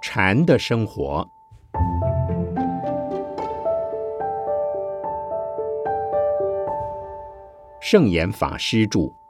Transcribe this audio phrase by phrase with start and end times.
[0.00, 1.26] 禅的生活，
[7.80, 9.21] 圣严法师著。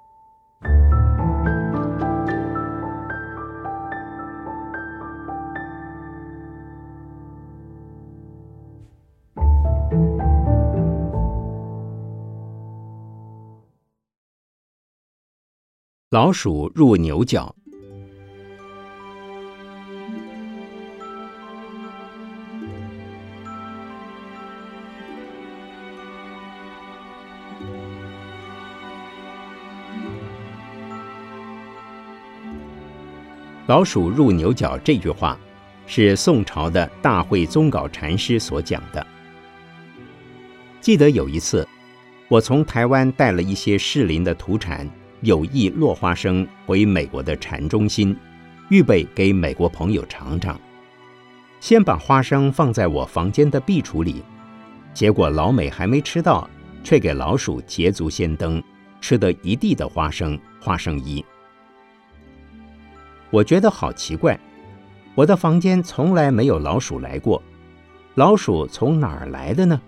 [16.13, 17.55] 老鼠入牛角。
[33.67, 35.39] 老鼠入牛角这句话，
[35.87, 39.07] 是宋朝的大会宗稿禅师所讲的。
[40.79, 41.67] 记得有一次，
[42.29, 44.87] 我从台湾带了一些适龄的土产。
[45.23, 48.17] 有意落花生回美国的禅中心，
[48.71, 50.61] 预备给美国朋友尝尝。
[51.61, 54.21] 先把花生放在我房间的壁橱里，
[54.93, 56.51] 结果老美还没吃到，
[56.83, 58.61] 却给老鼠捷足先登，
[59.01, 61.25] 吃得一地的花生花生衣。
[63.31, 64.37] 我觉得好奇怪，
[65.15, 67.41] 我的房间从来没有老鼠来过，
[68.17, 69.81] 老鼠从哪儿来的呢？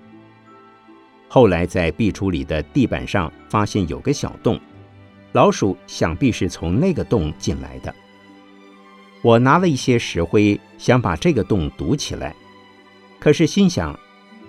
[1.26, 4.60] 后来在壁橱里的地板上发现有个小洞。
[5.34, 7.92] 老鼠想必是从那个洞进来的。
[9.20, 12.32] 我拿了一些石灰，想把这个洞堵起来。
[13.18, 13.98] 可是心想，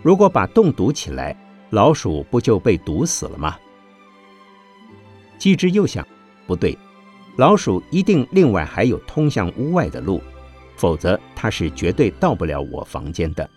[0.03, 1.35] 如果把洞堵起来，
[1.71, 3.57] 老鼠不就被堵死了吗？
[5.39, 6.07] 继之又想，
[6.45, 6.77] 不对，
[7.35, 10.21] 老鼠一定另外还有通向屋外的路，
[10.75, 13.49] 否则它是绝对到不了我房间的。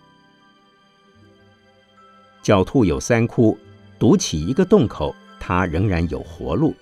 [2.43, 3.55] 狡兔有三窟，
[3.99, 6.73] 堵起一个洞口，它仍然有活路。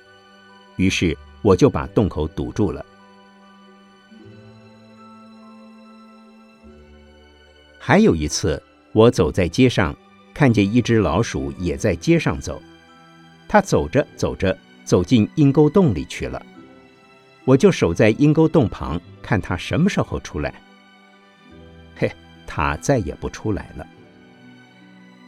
[0.78, 2.84] 于是我就把洞口堵住了。
[7.78, 9.96] 还有一次，我走在街上，
[10.34, 12.62] 看见一只老鼠也在街上走。
[13.48, 16.46] 它走着走着，走进阴沟洞里去了。
[17.46, 20.54] 我就守在阴沟洞旁，看它什么时候出来。
[21.96, 22.12] 嘿，
[22.46, 23.88] 它再也不出来了。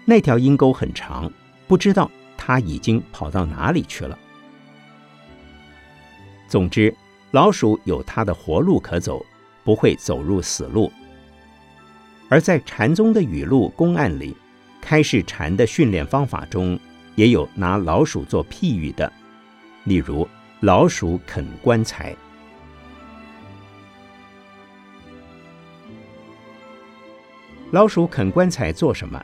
[0.04, 1.32] 那条阴沟很长，
[1.66, 4.20] 不知道它已经跑到哪里去了。
[6.50, 6.94] 总之，
[7.30, 9.24] 老鼠有它的活路可走，
[9.64, 10.92] 不会走入死路。
[12.28, 14.36] 而在禅宗的语录公案里，
[14.82, 16.78] 开示禅的训练方法中，
[17.16, 19.12] 也有拿老鼠做譬喻的，
[19.84, 20.28] 例如
[20.62, 22.16] 老鼠啃棺材。
[27.70, 29.24] 老鼠啃棺材做什么？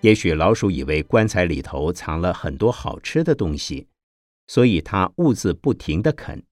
[0.00, 3.86] 也许老鼠以为棺材里头藏了很多好吃的东西。
[4.46, 6.44] 所以它兀自不停地啃，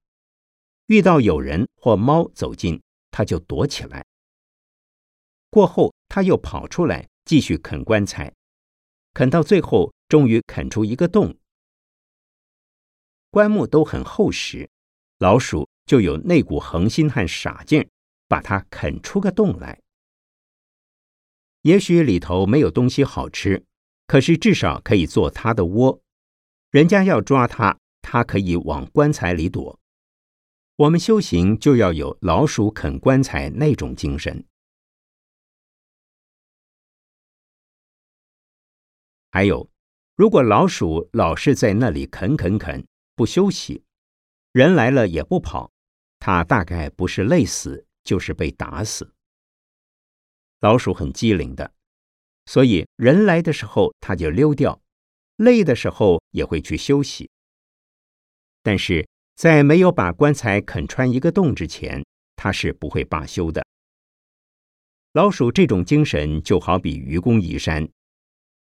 [0.87, 4.05] 遇到有人或猫走近，它就躲起来。
[5.51, 8.35] 过后，它又跑出来继续啃棺材，
[9.13, 11.37] 啃到最后，终于啃出一个洞。
[13.31, 14.69] 棺木都很厚实，
[15.19, 17.89] 老鼠就有那股恒心和傻劲，
[18.27, 19.81] 把它啃出个洞来。
[21.63, 23.65] 也许里头没有东西好吃，
[24.07, 26.03] 可是至少可以做它的窝。
[26.71, 27.79] 人家要抓它。
[28.05, 29.81] 它可以往棺材里躲。
[30.77, 34.45] 我们修行就要有老鼠啃棺材那种精神。
[39.31, 39.71] 还有，
[40.15, 43.83] 如果老鼠老是在那里啃啃啃，不休息，
[44.53, 45.73] 人来了也不跑，
[46.19, 49.15] 它大概不是累死，就是被打死。
[50.61, 51.73] 老鼠很机灵的，
[52.47, 54.81] 所以人来的时候它就溜掉，
[55.37, 57.31] 累的时候也会去休息。
[58.65, 62.03] 但是在没有把棺材啃穿一个洞之前，
[62.35, 63.63] 他是不会罢休的。
[65.13, 67.87] 老鼠这种精神就好比愚公移山，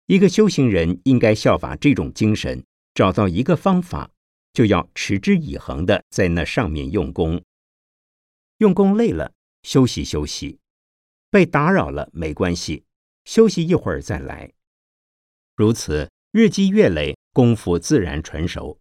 [0.05, 2.63] 一个修行人应该效法这种精神，
[2.93, 4.11] 找到一个方法，
[4.53, 7.41] 就要持之以恒的在那上面用功。
[8.59, 9.33] 用功累了，
[9.63, 10.59] 休息休息；
[11.31, 12.83] 被打扰了没关系，
[13.25, 14.51] 休息一会儿再来。
[15.55, 18.77] 如此日积月累，功夫自然纯熟。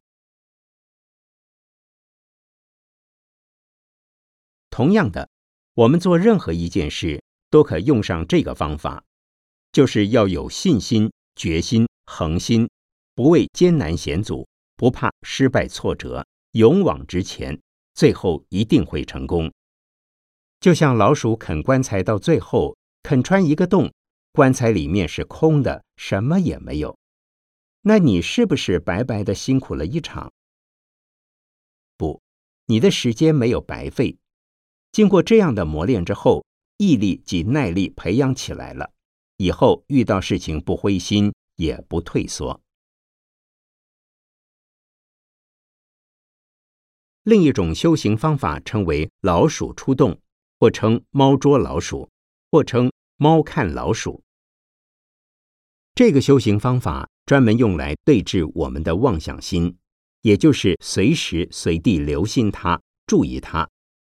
[4.77, 5.31] 同样的，
[5.73, 9.03] 我们做任何一件事都可用上这个方法，
[9.73, 12.69] 就是要有信心、决心、恒心，
[13.15, 14.47] 不畏艰难险阻，
[14.77, 17.59] 不怕失败挫折，勇往直前，
[17.95, 19.51] 最后一定会成功。
[20.61, 23.91] 就像老鼠啃棺材，到最后啃穿一个洞，
[24.33, 26.99] 棺材里面是空的，什么也没有。
[27.81, 30.31] 那你是不是白白的辛苦了一场？
[31.97, 32.21] 不，
[32.67, 34.19] 你的时间没有白费。
[34.97, 36.47] 经过这样的磨练之后，
[36.79, 38.93] 毅力及耐力培养起来了，
[39.37, 42.63] 以后遇到事情不灰心，也不退缩。
[47.25, 50.19] 另一种修行方法称为“老鼠出洞”，
[50.59, 52.09] 或称“猫捉老鼠”，
[52.51, 54.23] 或称“猫看老鼠”。
[55.95, 59.77] 这个修行方法专门用来对治我们的妄想心，
[60.23, 63.69] 也就是随时随地留心它、注意它，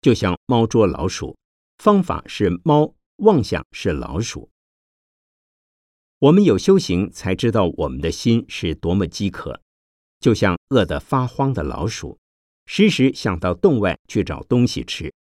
[0.01, 1.37] 就像猫捉老鼠。
[1.79, 4.51] 方法是猫，妄想是老鼠。
[6.19, 9.61] 我们有修行，才知道我们的心是多么饥渴，
[10.19, 12.19] 就像饿得发慌的老鼠。
[12.65, 15.13] 时时想到洞外去找东西吃。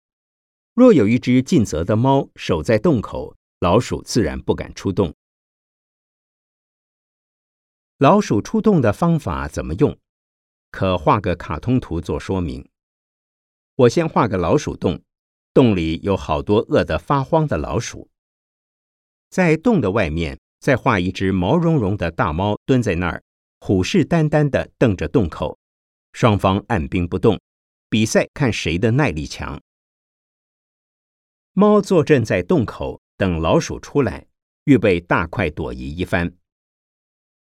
[0.73, 5.13] 若有一只尽责的猫守在洞口，老鼠自然不敢出洞。
[7.97, 9.97] 老鼠出洞的方法怎么用？
[10.71, 12.67] 可画个卡通图做说明。
[13.77, 15.01] 我先画个老鼠洞，
[15.53, 18.09] 洞里有好多饿得发慌的老鼠。
[19.29, 23.21] 在洞的外面，再画一只毛茸茸的大猫蹲在那儿，
[23.59, 25.59] 虎视眈眈地瞪着洞口。
[26.13, 27.37] 双方按兵不动，
[27.89, 29.61] 比赛看谁的耐力强。
[31.51, 34.25] 猫坐镇在洞口，等老鼠出来，
[34.63, 36.33] 预备大快朵颐一番。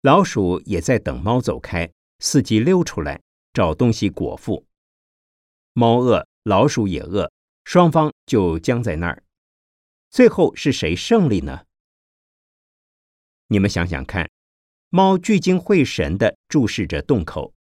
[0.03, 1.91] 老鼠也在等猫走开，
[2.21, 3.21] 伺机溜出来
[3.53, 4.65] 找东西果腹。
[5.75, 7.33] 猫饿，老鼠也饿，
[7.65, 9.23] 双方就僵在那儿。
[10.11, 11.65] 最后是谁胜利呢？
[13.47, 14.31] 你们想想看，
[14.91, 17.55] 猫聚精会神地注视着洞口。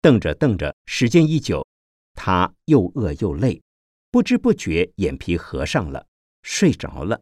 [0.00, 1.66] 瞪着瞪着，时间一久，
[2.14, 3.62] 它又饿又累，
[4.10, 6.06] 不知不觉眼皮合上了，
[6.42, 7.20] 睡着了。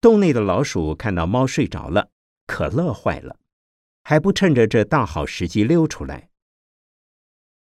[0.00, 2.10] 洞内的老鼠看到猫睡着了，
[2.46, 3.38] 可乐坏了，
[4.02, 6.30] 还不趁着这大好时机溜出来。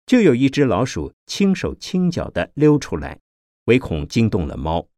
[0.06, 3.20] 就有一只老鼠轻手轻脚的溜出来，
[3.64, 4.88] 唯恐惊动了猫。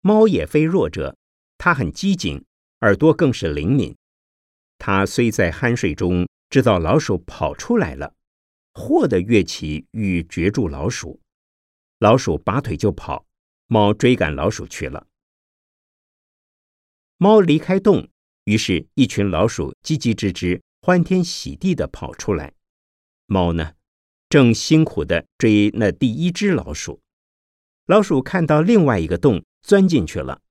[0.00, 1.16] 猫也非弱者，
[1.58, 2.44] 它很机警，
[2.80, 3.96] 耳朵更是灵敏。
[4.78, 6.26] 它虽在酣睡中。
[6.50, 8.14] 知道老鼠跑出来了，
[8.74, 11.20] 霍的跃起欲绝住老鼠，
[11.98, 13.26] 老鼠拔腿就跑，
[13.66, 15.08] 猫追赶老鼠去了。
[17.16, 18.08] 猫离开洞，
[18.44, 22.54] 于是，一群老鼠叽叽吱吱、欢天喜地的跑出来。
[23.26, 23.72] 猫呢，
[24.34, 27.00] 正辛苦的追那第一只老鼠。
[27.86, 30.42] 老鼠看到另外一个洞，钻进去了。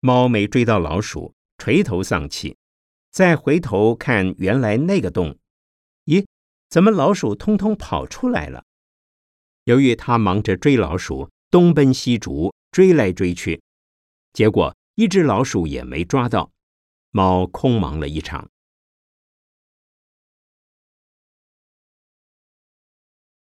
[0.00, 2.58] 猫没追到老鼠，垂头丧气。
[3.10, 5.38] 再回头看原来那个洞，
[6.04, 6.26] 咦，
[6.68, 8.66] 怎么老鼠通通跑出来了？
[9.64, 13.62] 由于他忙着追老鼠，东奔西逐，追来追去，
[14.34, 16.52] 结果一只老鼠也没抓到，
[17.12, 18.50] 猫空忙了一场。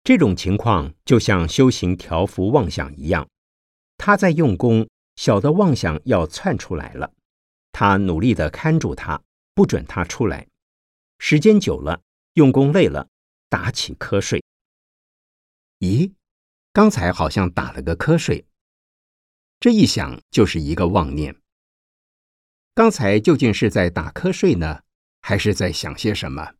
[0.04, 3.28] 这种情况就像修行调伏妄想一样，
[3.98, 7.12] 他在用功，小的妄想要窜出来了，
[7.72, 9.20] 他努力的看住他。
[9.56, 10.48] 不准他出来，
[11.20, 12.02] 时间久了，
[12.32, 13.08] 用功累了，
[13.48, 14.42] 打起瞌睡。
[15.78, 16.12] 咦，
[16.72, 18.44] 刚才好像打了个瞌睡，
[19.60, 21.36] 这一想就是一个妄念。
[22.74, 24.82] 刚才究竟是在打瞌睡呢，
[25.20, 26.54] 还是在想些什么？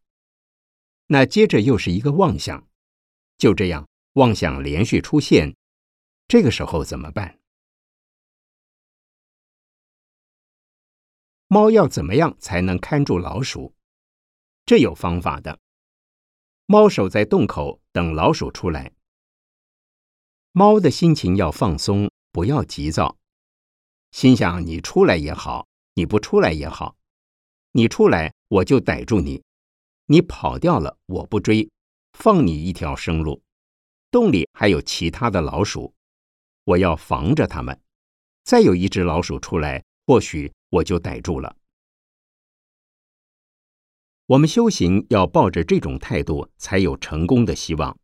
[1.08, 2.69] 那接着又是一个妄想，
[3.36, 5.55] 就这样妄想连续出现，
[6.29, 7.38] 这个时候怎么办？
[11.46, 13.74] 猫要怎么样才能看住老鼠？
[14.67, 15.60] 这有方法的。
[16.67, 18.93] 猫守在洞口等老鼠出来。
[20.53, 23.19] 猫的心情要放松，不要急躁，
[24.12, 26.96] 心想你出来也好，你不出来也好，
[27.72, 29.43] 你出来我就逮住你，
[30.06, 31.69] 你跑掉了我不追，
[32.14, 33.42] 放你一条生路。
[34.10, 35.94] 洞里还有其他的老鼠，
[36.64, 37.80] 我要防着它们。
[38.42, 40.52] 再有一只老鼠出来，或许。
[40.74, 41.56] 我就逮住了。
[44.26, 47.96] 我们修行要抱着这种态度，才有成功的希望。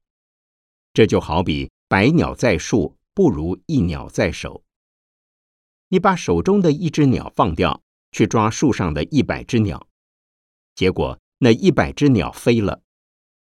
[0.92, 4.62] 这就好比百鸟在树，不如一鸟在手。
[5.88, 9.88] 你把手中的一只鸟放掉，去抓树上的一百只鸟，
[10.76, 12.84] 结果那一百只鸟飞了，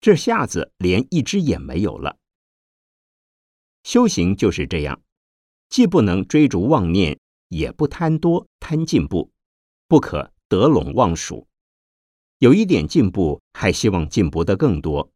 [0.01, 2.19] 这下子连一只也没有了。
[3.85, 5.03] 修行就是这样，
[5.69, 7.19] 既不能追逐妄念。
[7.51, 9.33] 也不贪多贪进步，
[9.87, 11.49] 不可得陇望蜀。
[12.41, 15.11] 有一点进步，还希望进步的更多，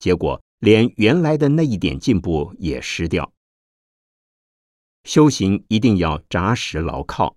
[0.00, 3.32] 结果连原来的那一点进步也失掉。
[5.04, 7.36] 修行一定要扎实牢靠，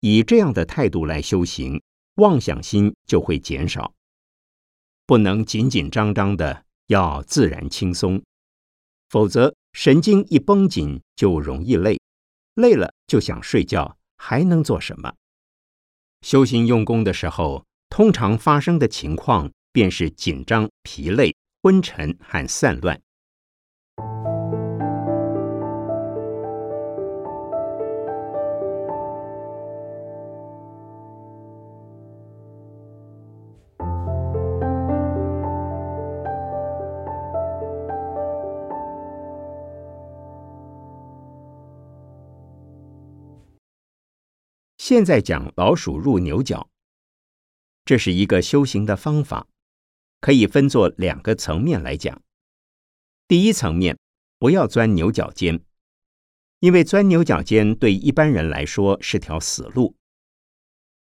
[0.00, 1.82] 以这样的态度来修行，
[2.14, 3.92] 妄想心就会减少。
[5.10, 8.22] 不能紧紧张张的，要自然轻松，
[9.08, 11.98] 否则神经一绷紧就容易累，
[12.54, 15.12] 累了就想睡觉，还能做什么？
[16.20, 23.02] 修行用功的时候，通常发生的情况便是紧张、疲累、昏沉和散乱。
[44.90, 46.68] 现在讲老鼠入牛角，
[47.84, 49.46] 这是一个修行的方法，
[50.20, 52.20] 可以分作两个层面来讲。
[53.28, 53.96] 第一层面，
[54.40, 55.60] 不要钻牛角尖，
[56.58, 59.94] 因为钻牛角尖对一般人来说是条死路。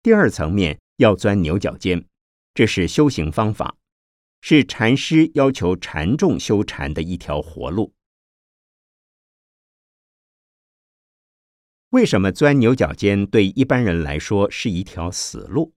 [0.03, 2.05] 第二层面，要钻牛角尖，
[2.53, 3.77] 这是修行方法，
[4.41, 7.93] 是禅师要求禅众修禅的一条活路。
[11.91, 15.73] 为什么钻牛角尖对一般人来说是一条死路？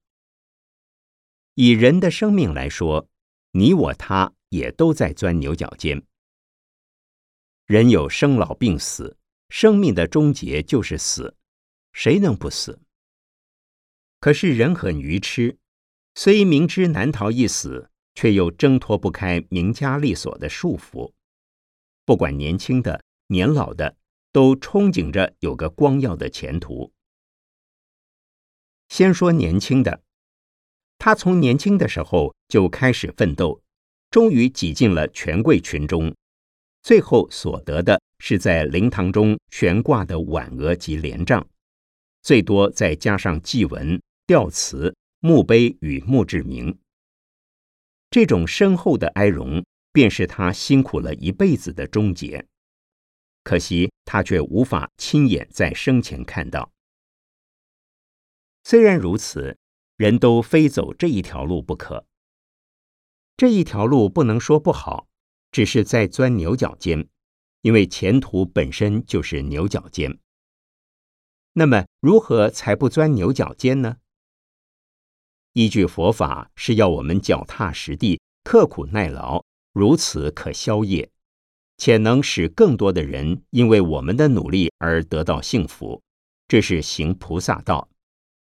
[1.54, 3.08] 以人的生命来说，
[3.50, 6.04] 你我他也都在钻牛角尖。
[7.66, 9.16] 人有生老病死，
[9.48, 11.36] 生命的终结就是死，
[11.92, 12.78] 谁能不死？
[14.20, 15.58] 可是人很愚痴，
[16.14, 21.12] 虽明知难逃一死，却又挣脱不开名家利所的束缚。
[22.04, 23.96] 不管年轻的、年老的。
[24.34, 26.92] 都憧憬着有个光耀的前途。
[28.88, 30.02] 先说年轻的，
[30.98, 33.62] 他从年轻的时候就开始奋斗，
[34.10, 36.12] 终于挤进了权贵群中，
[36.82, 41.46] 最后所得的是在灵堂中悬挂的挽额及帘帐，
[42.20, 46.76] 最多再加上祭文、吊词、墓碑与墓志铭。
[48.10, 52.44] 这种深厚的哀荣，便是他辛苦了一辈子的终结。
[53.44, 56.72] 可惜他却无法亲眼在生前看到。
[58.64, 59.56] 虽然如此，
[59.96, 62.06] 人都非走这一条路不可。
[63.36, 65.06] 这一条路不能说不好，
[65.52, 67.08] 只是在钻牛角尖，
[67.60, 70.18] 因为前途本身就是牛角尖。
[71.52, 73.98] 那么，如何才不钻牛角尖呢？
[75.52, 81.12] 依据佛法是要我们脚踏实地、刻苦耐劳，如此可消业。
[81.84, 86.00] 且能使更多的人因为我们的努力而得到幸福，
[86.48, 87.90] 这是行菩萨道，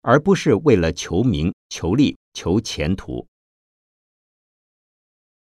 [0.00, 3.26] 而不是为了求名、求利、求前途。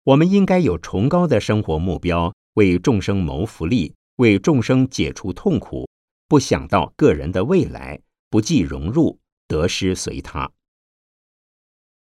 [0.04, 5.88] 我们应该有崇高的生活目标，为众生谋福利，为众生解除痛苦，
[6.28, 10.52] 不想到个人的未来，不计荣辱，得失随他。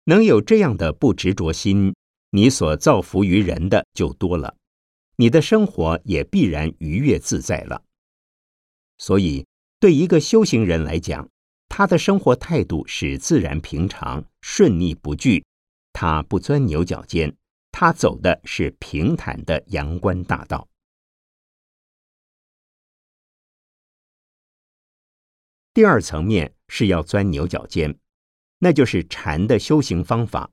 [0.05, 1.95] 能有这样的不执着心，
[2.31, 4.57] 你所造福于人的就多了。
[5.17, 7.85] 你的生活也必然愉悦自在了。
[8.99, 9.47] 所以，
[9.79, 11.29] 对一个修行人来讲，
[11.69, 15.45] 他的生活态度是自然平常、顺逆不惧，
[15.93, 17.37] 他不钻牛角尖，
[17.71, 20.69] 他走的是平坦的阳关大道。
[25.73, 27.99] 第二层面是要钻牛角尖，
[28.59, 30.53] 那就是禅的修行方法。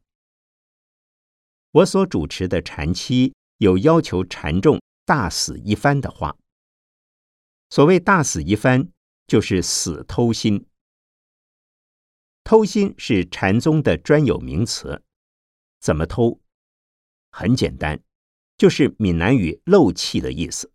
[1.72, 3.34] 我所主持的禅期。
[3.62, 6.36] 有要求禅众大死一番的话，
[7.70, 8.90] 所谓大死一番，
[9.28, 10.66] 就是死偷心。
[12.44, 15.04] 偷心是禅宗的专有名词，
[15.80, 16.42] 怎么偷？
[17.30, 18.02] 很简单，
[18.58, 20.74] 就是闽南语漏气的意思。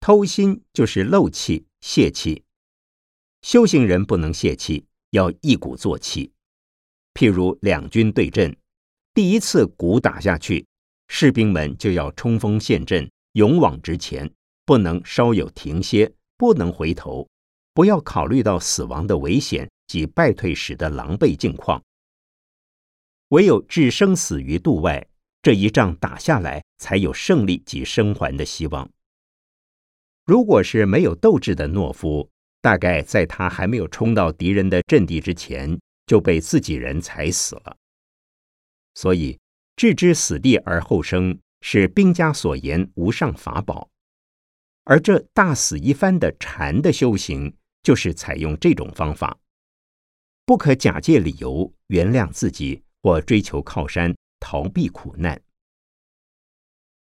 [0.00, 2.42] 偷心就是漏气、泄气。
[3.42, 6.32] 修行人不能泄气，要一鼓作气。
[7.14, 8.56] 譬如两军对阵，
[9.14, 10.66] 第一次鼓打下去。
[11.08, 14.30] 士兵们就要冲锋陷阵，勇往直前，
[14.64, 17.28] 不能稍有停歇，不能回头，
[17.72, 21.82] 不要考虑到死亡的危险及败退时的狼狈境况。
[23.28, 25.06] 唯有置生死于度外，
[25.42, 28.90] 这一仗打下来，才有胜利及生还的希望。
[30.24, 32.28] 如果是没有斗志的懦夫，
[32.60, 37.76] 大概在他还没有冲到敌人的阵地之前，就被自己人踩死了。
[38.94, 39.38] 所以。
[39.76, 43.90] 置之死地而后生，是兵家所言无上法宝。
[44.84, 49.38] 而这大死一番的禅的修行，就是采用这种方法，
[50.46, 55.42] 不可假借理由原谅自己或追求靠山逃避苦难。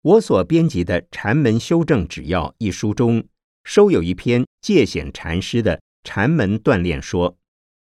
[0.03, 3.27] 我所编辑的《禅门修正指要》一书中，
[3.65, 7.37] 收有一篇借显禅师的禅门锻炼说，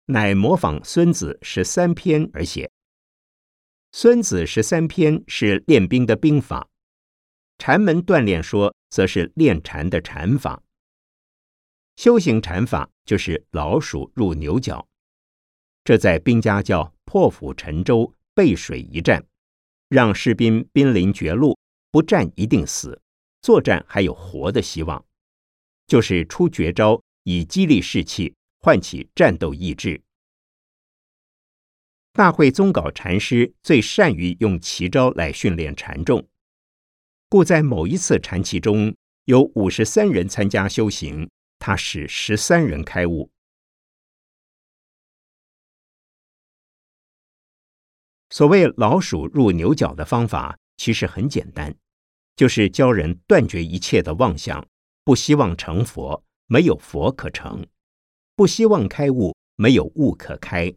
[0.06, 2.66] 乃模仿《孙子十三篇》而写。
[3.94, 6.66] 《孙子十三篇》是练兵的兵法，
[7.58, 10.62] 禅门锻炼说则是练禅的禅法。
[11.96, 14.88] 修行禅法就是老鼠入牛角，
[15.84, 19.22] 这在兵家叫破釜沉舟、背水一战，
[19.90, 21.58] 让士兵濒临绝路，
[21.90, 22.98] 不战一定死，
[23.42, 25.04] 作战还有活的希望，
[25.86, 30.00] 就是出绝招以激励士气，唤起战斗意志。
[32.14, 36.28] 大会宗稿禅师最善于用奇招来训练禅众，
[37.30, 41.30] 故在某一次禅期中，有五十三人参加修行。
[41.58, 43.30] 他使十三人开悟。
[48.28, 51.74] 所谓老鼠入牛角的方法，其实很简单，
[52.34, 54.66] 就是教人断绝一切的妄想，
[55.04, 57.64] 不希望成佛，没有佛可成；
[58.34, 60.74] 不希望开悟，没有悟可开。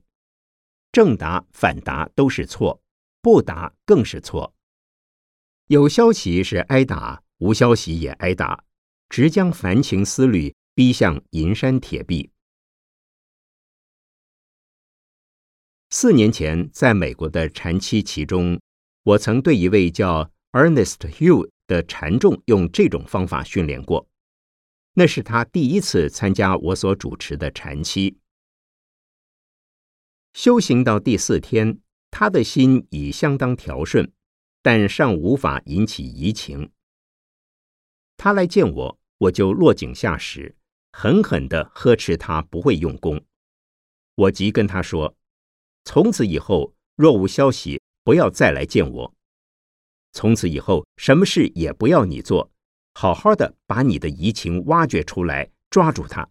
[0.95, 2.81] 正答反答都是错，
[3.21, 4.55] 不答更是错。
[5.67, 8.63] 有消息是挨打，无消息也挨打，
[9.09, 10.55] 直将凡情思虑。
[10.73, 12.31] 逼向银山铁壁。
[15.89, 18.61] 四年前，在美国的禅期其中，
[19.03, 24.07] 我曾对一位叫 Ernest Hugh 的禅众用这种方法训练过。
[24.93, 28.17] 那是他第一次参加我所主持的禅期。
[30.35, 31.79] 修行到第四天，
[32.11, 34.11] 他的心已相当调顺，
[34.61, 36.71] 但尚无法引起移情。
[38.17, 40.53] 他来见我，我就落井下石。
[40.91, 43.23] 狠狠的呵斥他不会用功，
[44.15, 45.15] 我即跟他说
[45.85, 49.15] ：“从此以后若无消息，不要再来见我。
[50.11, 52.51] 从此以后什么事也不要你做，
[52.93, 56.29] 好好的把你的移情挖掘出来，抓住他。”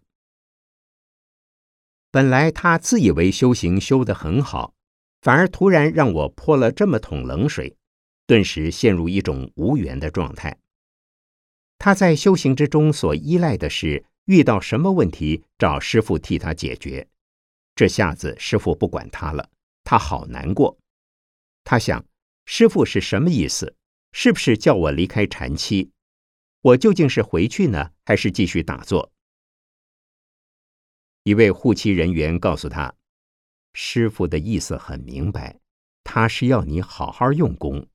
[2.15, 4.73] 本来他自以为修行修得很好，
[5.19, 7.75] 反而突然让我泼了这么桶冷水，
[8.25, 10.57] 顿时陷入一种无缘的状态。
[11.77, 14.05] 他在修行之中所依赖的是。
[14.27, 17.07] 遇到什么问题，找师傅替他解决。
[17.75, 19.49] 这下子师傅不管他了，
[19.83, 20.79] 他好难过。
[21.65, 22.03] 他想，
[22.45, 23.75] 师傅是什么意思？
[24.13, 25.91] 是不是叫我离开禅期？
[26.61, 29.11] 我究竟是回去呢，还是继续打坐？
[31.25, 32.93] 一位护妻人员告诉他，
[33.73, 35.59] 师傅的意思很明白，
[36.03, 37.87] 他是要你好好用功。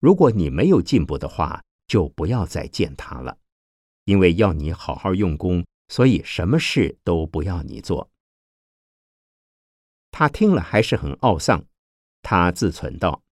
[0.00, 3.38] 如果你没有进步的话，就不要再见他了。
[4.06, 8.10] 因为要你好好用功，所以什么事都不要你做。
[10.10, 11.64] 他听了还是很懊丧，
[12.22, 13.22] 他自忖道：“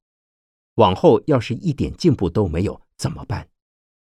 [0.76, 3.48] 往后要是一点进步都没有，怎么办？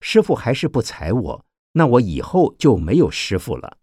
[0.01, 3.79] 师傅还是不睬我，那我以后就没有师傅了。”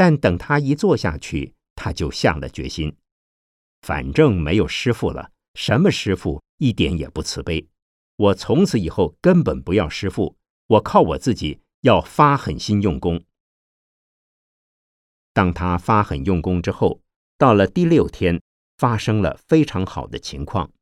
[0.00, 2.96] 但等他一坐下去，他就下了决心：
[3.82, 7.68] 反正没有师傅了，什么师傅一点也不慈悲，
[8.16, 10.38] 我从此以后根本不要师傅。
[10.68, 13.22] 我靠我自己，要发狠心用功。
[15.34, 17.02] 当他发狠用功之后，
[17.36, 18.40] 到了第六天，
[18.78, 20.72] 发生了非常好的情况。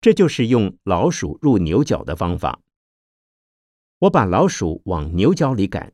[0.00, 2.60] 这就是用老鼠入牛角的方法。
[3.98, 5.92] 我把老鼠往牛角里赶，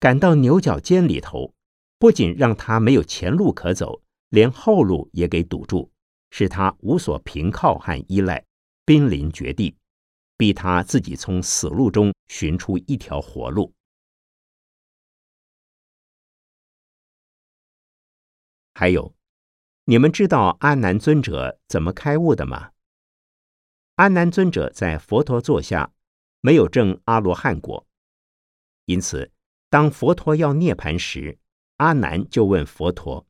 [0.00, 1.54] 赶到牛角尖里头，
[1.98, 5.90] 不仅让他没有前路可走，连后路也给堵住，
[6.30, 8.44] 使他无所凭靠和依赖，
[8.84, 9.76] 濒临绝地。
[10.36, 13.74] 逼他自己从死路中寻出一条活路。
[18.72, 19.12] 还有，
[19.86, 22.70] 你们知道阿难尊者怎么开悟的吗？
[23.96, 25.92] 阿难尊者在佛陀座下
[26.40, 27.84] 没有证阿罗汉果，
[28.84, 29.32] 因此
[29.70, 31.38] 当佛陀要涅盘时，
[31.76, 33.26] 阿难就问佛陀：“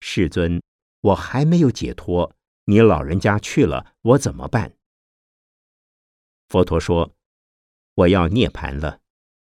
[0.00, 0.62] 世尊，
[1.00, 4.74] 我还没有解脱，你老人家去了，我怎么办？”
[6.48, 7.14] 佛陀说
[7.94, 9.00] ：“我要涅盘了，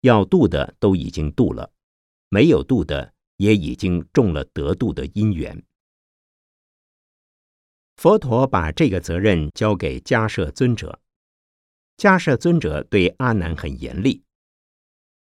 [0.01, 1.73] 要度的都已经度了，
[2.29, 5.65] 没有度的也已经中了得度的因缘。”
[7.97, 11.01] 佛陀把这个责任交给迦摄尊者。
[11.97, 14.25] 迦摄尊者对阿难很严厉。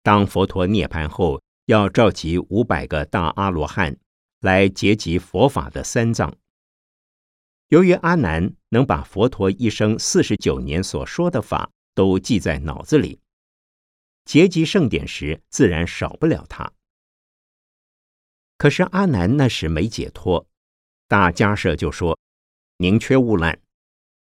[0.02, 3.98] 当佛陀涅槃后，要召集五百个大阿罗汉
[4.40, 6.34] 来结集佛法的三藏。
[7.68, 13.20] 由于阿难能把佛陀一生四十九年所说的法都记在脑子里，
[14.24, 16.72] 结集盛典时自然少不了他。
[18.56, 20.46] 可是阿难那时没解脱，
[21.08, 22.18] 大迦舍就说
[22.78, 23.60] ：“宁缺毋滥，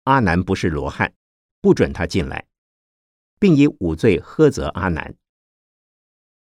[0.03, 1.13] 阿难不是罗汉，
[1.61, 2.47] 不准他进来，
[3.39, 5.15] 并以五罪呵责阿难。”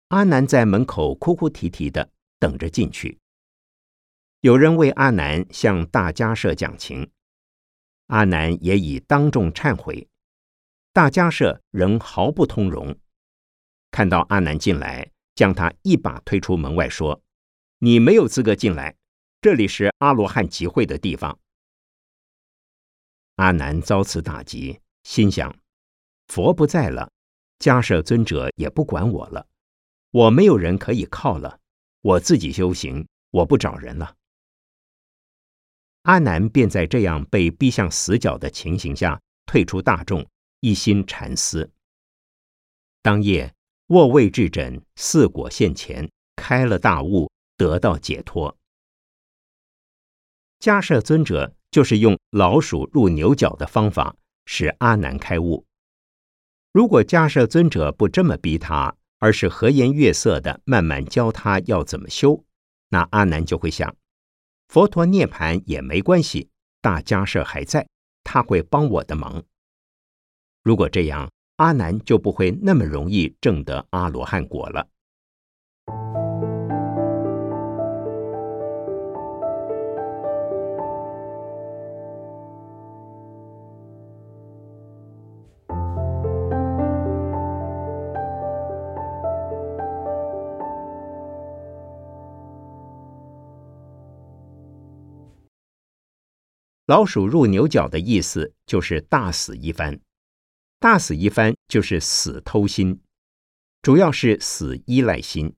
[0.09, 3.19] 阿难在门口哭哭啼啼的等着进去。
[4.41, 7.09] 有人为阿难向大迦舍讲情，
[8.07, 10.07] 阿难也已当众忏悔，
[10.93, 12.95] 大迦舍仍毫不通融。
[13.89, 17.23] 看到阿难进来，将他一把推出门外，说
[17.79, 18.95] ：“你没有资格进来，
[19.41, 21.39] 这里是阿罗汉集会的地方。”
[23.37, 25.53] 阿难遭此打击，心想：
[26.27, 27.11] 佛不在了，
[27.57, 29.47] 迦舍尊者也不管我了，
[30.15, 31.59] 我没有人可以靠了，
[31.99, 34.15] 我自己修行，我不找人了。
[36.03, 40.25] 阿难便在这样被逼向死角的情形下退出大众，
[40.61, 41.69] 一心禅思。
[43.01, 43.53] 当夜
[43.87, 48.57] 卧位至枕，四果现前，开了大悟，得到解脱。
[50.59, 51.53] 迦舍尊者。
[51.75, 55.65] 就是用老鼠入牛角的方法使阿难开悟。
[56.71, 62.45] 如果迦舍尊者不这么逼他，而是和颜悦色的慢慢教他要怎么修，
[62.89, 63.95] 那阿难就会想：
[64.67, 67.87] 佛陀涅盘也没关系，大迦舍还在，
[68.23, 69.41] 他会帮我的忙。
[70.61, 74.87] 如果这样，阿难就不会那么容易证得阿罗汉果了。
[96.87, 99.99] 老鼠入牛角的意思就是大死一番，
[100.79, 103.01] 大死一番就是死偷心，
[103.81, 105.55] 主要是死依赖心。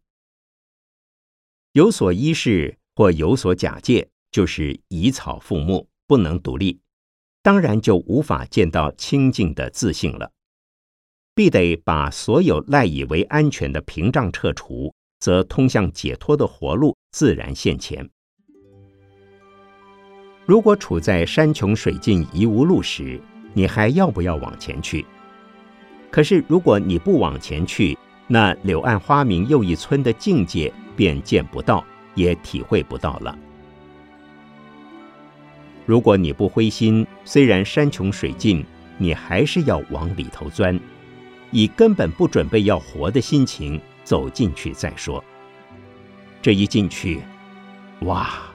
[1.74, 6.80] 有所依恃或有所假借，就是以草覆木，不能独立，
[7.42, 10.32] 当然就无法见到清净的自信了。
[11.36, 18.10] 必得把所有赖以为安全的屏障撤除，则通向解脱的活路自然现前。
[20.48, 23.20] 如果处在山穷水尽疑无路时，
[23.54, 25.06] 你还要不要往前去？
[26.10, 31.84] 可是如果你不往前去，那柳暗花明又一村的境界便见不到，
[32.16, 33.38] 也体会不到了。
[35.86, 38.64] 如果你不灰心，虽然山穷水尽，
[38.98, 40.80] 你还是要往里头钻，
[41.52, 45.22] 以根本不准备要活的心情走进去再说。
[46.42, 47.20] 这一进去，
[48.04, 48.47] 哇！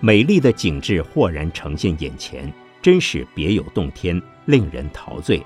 [0.00, 5.44] 美丽的景致豁然呈现眼前，真是别有洞天，令人陶醉。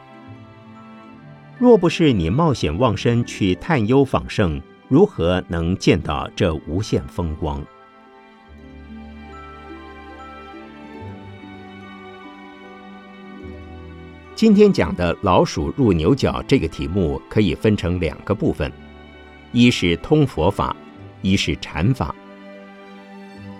[1.58, 7.64] 若不是你冒险忘身去探幽访胜，如何能见到这无限风光？
[14.34, 18.70] 今天讲的老鼠入牛角这个题目，可以分成两个部分：
[19.52, 20.76] 一是通佛法，
[21.22, 22.14] 一是禅法。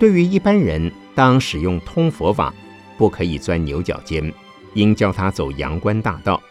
[0.03, 2.53] 对于一般人，当使用通佛法，
[2.97, 4.33] 不可以钻牛角尖，
[4.73, 6.43] 应教他走阳关大道。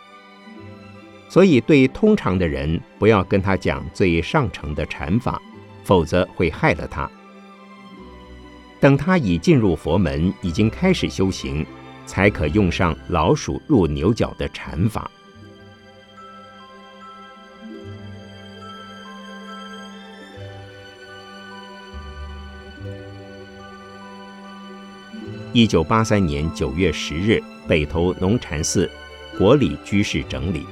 [1.28, 5.38] 所以，对通常的人，不要跟他讲最上乘的禅法，
[5.84, 7.06] 否则会害了他。
[8.80, 11.66] 等他已进入佛门，已经开始修行，
[12.06, 15.10] 才可用上老鼠入牛角的禅法。
[25.54, 28.90] 一九八三年九月十日，北投农禅寺
[29.36, 30.64] 国礼居士整理。